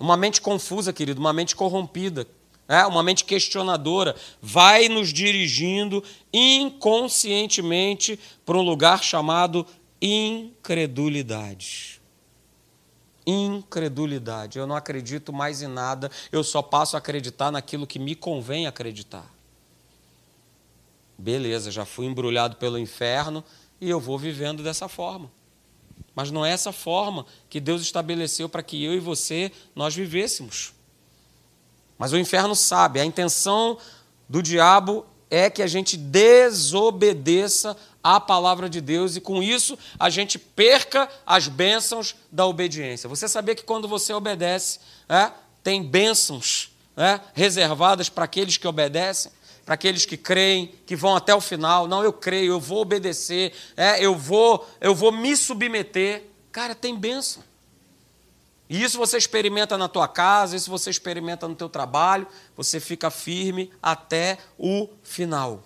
[0.00, 2.26] Uma mente confusa, querido, uma mente corrompida,
[2.66, 2.86] né?
[2.86, 9.66] uma mente questionadora, vai nos dirigindo inconscientemente para um lugar chamado
[10.00, 11.99] incredulidade
[13.30, 14.58] incredulidade.
[14.58, 18.66] Eu não acredito mais em nada, eu só passo a acreditar naquilo que me convém
[18.66, 19.24] acreditar.
[21.16, 23.44] Beleza, já fui embrulhado pelo inferno
[23.80, 25.30] e eu vou vivendo dessa forma.
[26.14, 30.72] Mas não é essa forma que Deus estabeleceu para que eu e você nós vivêssemos.
[31.98, 33.78] Mas o inferno sabe, a intenção
[34.28, 40.10] do diabo é que a gente desobedeça à palavra de Deus e com isso a
[40.10, 43.08] gente perca as bênçãos da obediência.
[43.08, 45.30] Você sabia que quando você obedece, é,
[45.62, 49.30] tem bênçãos é, reservadas para aqueles que obedecem?
[49.64, 53.52] Para aqueles que creem, que vão até o final, não, eu creio, eu vou obedecer,
[53.76, 56.24] é, eu vou, eu vou me submeter.
[56.50, 57.44] Cara, tem bênção.
[58.70, 62.24] E isso você experimenta na tua casa, isso você experimenta no teu trabalho,
[62.56, 65.64] você fica firme até o final.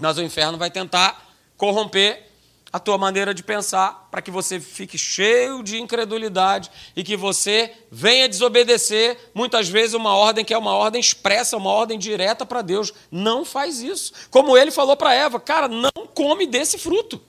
[0.00, 2.28] Mas o inferno vai tentar corromper
[2.72, 7.72] a tua maneira de pensar para que você fique cheio de incredulidade e que você
[7.88, 12.62] venha desobedecer muitas vezes uma ordem que é uma ordem expressa, uma ordem direta para
[12.62, 12.92] Deus.
[13.12, 14.12] Não faz isso.
[14.28, 17.22] Como ele falou para Eva, cara, não come desse fruto.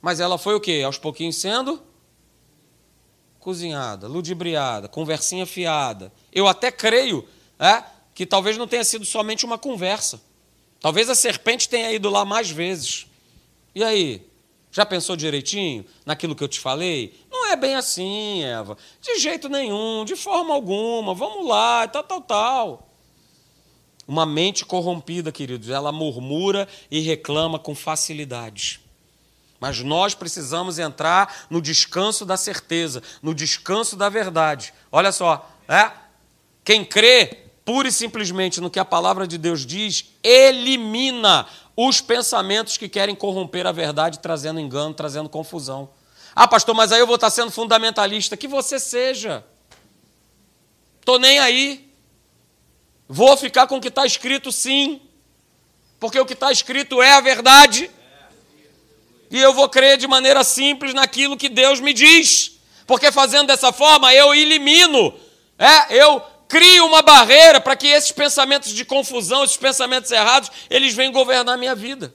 [0.00, 0.82] Mas ela foi o quê?
[0.86, 1.82] Aos pouquinhos sendo
[3.44, 6.10] cozinhada, ludibriada, conversinha fiada.
[6.32, 7.28] Eu até creio
[7.58, 10.20] é, que talvez não tenha sido somente uma conversa.
[10.80, 13.06] Talvez a serpente tenha ido lá mais vezes
[13.74, 14.22] e aí?
[14.70, 17.14] Já pensou direitinho naquilo que eu te falei?
[17.30, 18.76] Não é bem assim, Eva.
[19.00, 21.14] De jeito nenhum, de forma alguma.
[21.14, 22.88] Vamos lá, tal, tal, tal.
[24.06, 28.80] Uma mente corrompida, queridos, ela murmura e reclama com facilidade.
[29.64, 34.74] Mas nós precisamos entrar no descanso da certeza, no descanso da verdade.
[34.92, 35.90] Olha só, é?
[36.62, 42.76] Quem crê pura e simplesmente no que a palavra de Deus diz, elimina os pensamentos
[42.76, 45.88] que querem corromper a verdade, trazendo engano, trazendo confusão.
[46.36, 48.36] Ah, pastor, mas aí eu vou estar sendo fundamentalista.
[48.36, 49.42] Que você seja.
[51.00, 51.90] Estou nem aí.
[53.08, 55.00] Vou ficar com o que está escrito, sim.
[55.98, 57.90] Porque o que está escrito é a verdade.
[59.34, 62.52] E eu vou crer de maneira simples naquilo que Deus me diz.
[62.86, 65.12] Porque fazendo dessa forma, eu elimino,
[65.58, 70.94] é, eu crio uma barreira para que esses pensamentos de confusão, esses pensamentos errados, eles
[70.94, 72.14] venham governar a minha vida.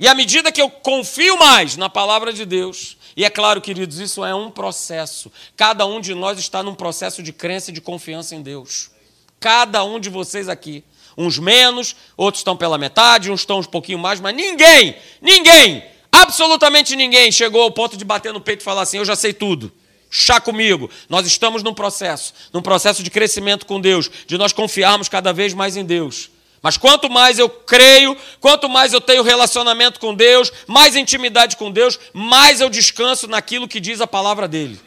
[0.00, 3.98] E à medida que eu confio mais na palavra de Deus, e é claro, queridos,
[3.98, 5.30] isso é um processo.
[5.58, 8.90] Cada um de nós está num processo de crença e de confiança em Deus.
[9.38, 10.82] Cada um de vocês aqui.
[11.18, 15.84] Uns menos, outros estão pela metade, uns estão um pouquinho mais, mas ninguém, ninguém,
[16.22, 19.32] absolutamente ninguém chegou ao ponto de bater no peito e falar assim: eu já sei
[19.32, 19.72] tudo
[20.10, 20.90] chá comigo.
[21.08, 25.54] Nós estamos num processo, num processo de crescimento com Deus, de nós confiarmos cada vez
[25.54, 26.30] mais em Deus.
[26.60, 31.70] Mas quanto mais eu creio, quanto mais eu tenho relacionamento com Deus, mais intimidade com
[31.70, 34.80] Deus, mais eu descanso naquilo que diz a palavra dele.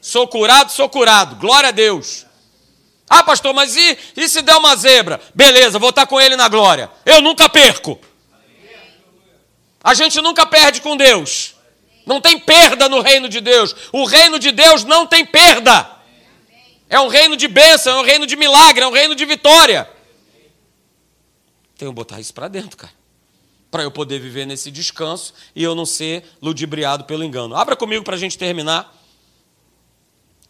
[0.00, 1.36] Sou curado, sou curado.
[1.36, 2.24] Glória a Deus.
[3.08, 5.20] Ah, pastor, mas e, e se der uma zebra?
[5.34, 6.90] Beleza, vou estar com ele na glória.
[7.04, 8.00] Eu nunca perco.
[9.82, 11.54] A gente nunca perde com Deus.
[12.06, 13.74] Não tem perda no reino de Deus.
[13.92, 15.90] O reino de Deus não tem perda.
[16.88, 19.88] É um reino de bênção, é um reino de milagre, é um reino de vitória.
[21.78, 22.92] Tenho que botar isso para dentro, cara.
[23.70, 27.56] Para eu poder viver nesse descanso e eu não ser ludibriado pelo engano.
[27.56, 28.94] Abra comigo para a gente terminar.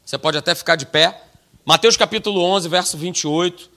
[0.05, 1.23] Você pode até ficar de pé.
[1.65, 3.71] Mateus capítulo 11, verso 28.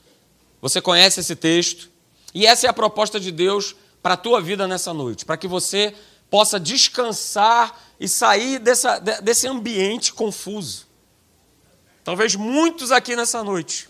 [0.59, 1.89] Você conhece esse texto.
[2.33, 5.25] E essa é a proposta de Deus para a tua vida nessa noite.
[5.25, 5.91] Para que você
[6.29, 10.85] possa descansar e sair dessa, desse ambiente confuso.
[12.03, 13.89] Talvez muitos aqui nessa noite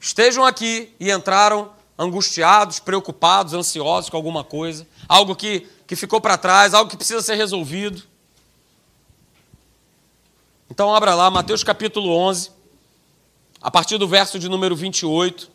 [0.00, 6.36] estejam aqui e entraram angustiados, preocupados, ansiosos com alguma coisa, algo que, que ficou para
[6.36, 8.02] trás, algo que precisa ser resolvido.
[10.68, 12.50] Então, abra lá, Mateus capítulo 11,
[13.60, 15.48] a partir do verso de número 28.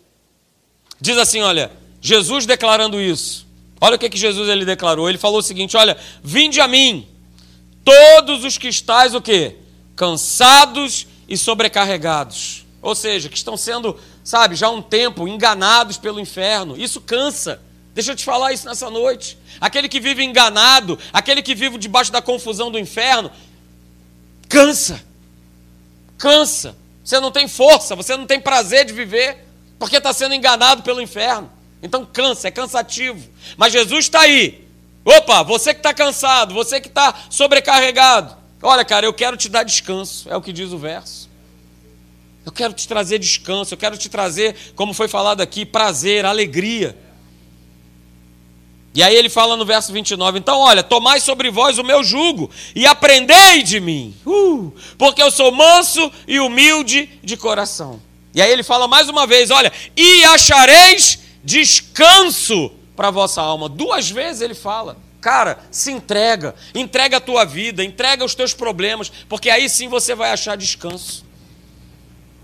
[1.02, 3.46] Diz assim: Olha, Jesus declarando isso.
[3.82, 5.10] Olha o que, que Jesus ele declarou.
[5.10, 7.06] Ele falou o seguinte: olha, vinde a mim,
[7.84, 9.58] todos os que estáis o quê?
[9.94, 12.66] Cansados e sobrecarregados.
[12.82, 16.78] Ou seja, que estão sendo, sabe, já há um tempo enganados pelo inferno.
[16.78, 17.62] Isso cansa.
[17.94, 19.38] Deixa eu te falar isso nessa noite.
[19.60, 23.30] Aquele que vive enganado, aquele que vive debaixo da confusão do inferno,
[24.48, 25.04] cansa.
[26.18, 26.78] Cansa.
[27.04, 29.46] Você não tem força, você não tem prazer de viver,
[29.78, 31.57] porque está sendo enganado pelo inferno.
[31.88, 33.28] Então cansa, é cansativo.
[33.56, 34.68] Mas Jesus está aí.
[35.06, 38.36] Opa, você que está cansado, você que está sobrecarregado.
[38.62, 41.30] Olha, cara, eu quero te dar descanso, é o que diz o verso.
[42.46, 46.98] Eu quero te trazer descanso, eu quero te trazer, como foi falado aqui, prazer, alegria.
[48.94, 52.50] E aí ele fala no verso 29, então olha, tomai sobre vós o meu jugo
[52.76, 58.02] e aprendei de mim, uh, porque eu sou manso e humilde de coração.
[58.34, 63.70] E aí ele fala mais uma vez, olha, e achareis descanso para a vossa alma.
[63.70, 64.98] Duas vezes ele fala.
[65.22, 70.14] Cara, se entrega, entrega a tua vida, entrega os teus problemas, porque aí sim você
[70.14, 71.26] vai achar descanso.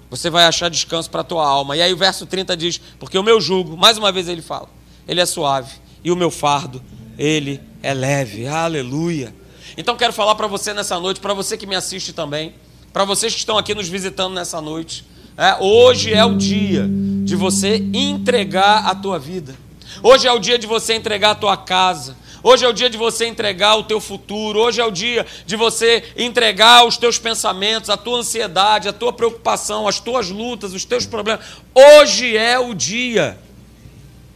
[0.10, 1.76] Você vai achar descanso para a tua alma.
[1.76, 4.70] E aí o verso 30 diz: Porque o meu jugo, mais uma vez ele fala,
[5.06, 6.82] ele é suave, e o meu fardo,
[7.18, 8.48] ele é leve.
[8.48, 9.36] Aleluia.
[9.76, 12.56] Então quero falar para você nessa noite, para você que me assiste também,
[12.94, 15.06] para vocês que estão aqui nos visitando nessa noite.
[15.38, 16.88] É, hoje é o dia
[17.24, 19.56] de você entregar a tua vida.
[20.02, 22.16] Hoje é o dia de você entregar a tua casa.
[22.44, 24.60] Hoje é o dia de você entregar o teu futuro.
[24.60, 29.14] Hoje é o dia de você entregar os teus pensamentos, a tua ansiedade, a tua
[29.14, 31.44] preocupação, as tuas lutas, os teus problemas.
[31.74, 33.38] Hoje é o dia.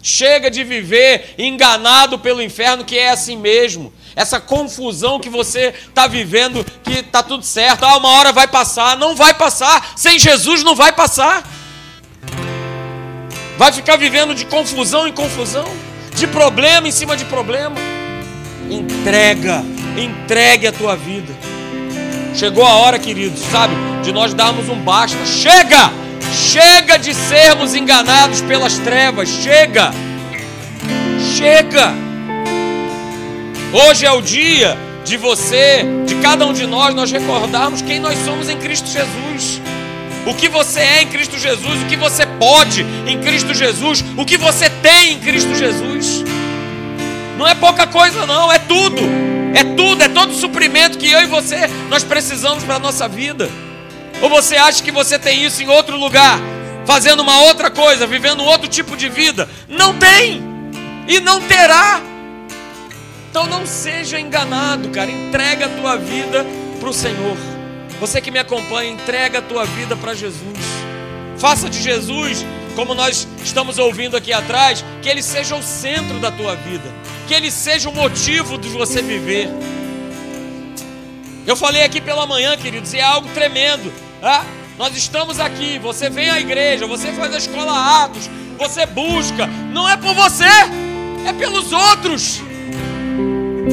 [0.08, 3.92] Chega de viver enganado pelo inferno, que é assim mesmo.
[4.16, 7.84] Essa confusão que você está vivendo, que está tudo certo.
[7.84, 8.96] Ah, uma hora vai passar.
[8.96, 9.92] Não vai passar.
[9.98, 11.44] Sem Jesus não vai passar.
[13.58, 15.68] Vai ficar vivendo de confusão em confusão,
[16.16, 17.76] de problema em cima de problema.
[18.72, 19.62] Entrega,
[19.98, 21.36] entregue a tua vida.
[22.34, 25.26] Chegou a hora, queridos, sabe, de nós darmos um basta.
[25.26, 26.07] Chega!
[26.34, 29.30] Chega de sermos enganados pelas trevas.
[29.30, 29.92] Chega!
[31.36, 31.94] Chega!
[33.74, 38.18] Hoje é o dia de você, de cada um de nós, nós recordarmos quem nós
[38.26, 39.62] somos em Cristo Jesus
[40.28, 44.26] o que você é em Cristo Jesus, o que você pode em Cristo Jesus, o
[44.26, 46.24] que você tem em Cristo Jesus.
[47.38, 49.02] Não é pouca coisa, não, é tudo.
[49.54, 53.08] É tudo, é todo o suprimento que eu e você nós precisamos para a nossa
[53.08, 53.50] vida.
[54.22, 56.40] Ou você acha que você tem isso em outro lugar,
[56.86, 59.48] fazendo uma outra coisa, vivendo outro tipo de vida?
[59.68, 60.42] Não tem
[61.08, 62.02] e não terá.
[63.30, 65.12] Então não seja enganado, cara.
[65.12, 66.46] Entrega a tua vida
[66.80, 67.38] para o Senhor.
[68.00, 70.58] Você que me acompanha, entrega a tua vida para Jesus.
[71.38, 72.44] Faça de Jesus,
[72.76, 76.92] como nós estamos ouvindo aqui atrás, que ele seja o centro da tua vida,
[77.28, 79.50] que ele seja o motivo de você viver.
[81.46, 83.92] Eu falei aqui pela manhã, queridos, e é algo tremendo.
[84.22, 84.44] Ah,
[84.78, 89.88] nós estamos aqui, você vem à igreja, você faz a escola Atos, você busca, não
[89.88, 90.46] é por você,
[91.26, 92.42] é pelos outros.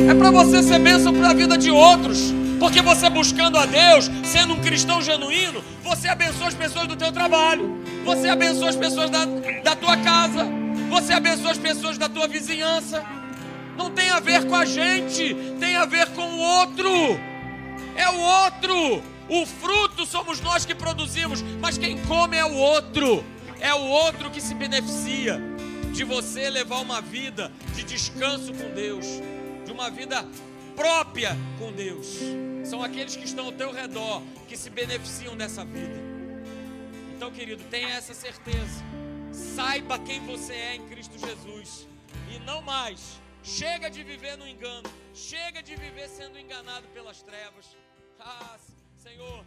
[0.09, 2.35] É para você ser bênção para a vida de outros.
[2.59, 7.13] Porque você buscando a Deus, sendo um cristão genuíno, você abençoa as pessoas do teu
[7.13, 9.25] trabalho, você abençoa as pessoas da,
[9.63, 10.47] da tua casa,
[10.89, 13.05] você abençoa as pessoas da tua vizinhança.
[13.77, 16.91] Não tem a ver com a gente, tem a ver com o outro.
[17.97, 19.14] É o outro.
[19.29, 23.25] O fruto somos nós que produzimos, mas quem come é o outro.
[23.59, 25.41] É o outro que se beneficia
[25.93, 29.07] de você levar uma vida de descanso com Deus,
[29.65, 30.27] de uma vida
[30.77, 32.19] própria com Deus.
[32.65, 36.03] São aqueles que estão ao teu redor que se beneficiam dessa vida.
[37.17, 38.85] Então, querido, tenha essa certeza.
[39.33, 41.89] Saiba quem você é em Cristo Jesus.
[42.35, 43.21] E não mais.
[43.43, 44.91] Chega de viver no engano.
[45.15, 47.77] Chega de viver sendo enganado pelas trevas.
[48.19, 48.57] Ah,
[49.05, 49.45] Senhor,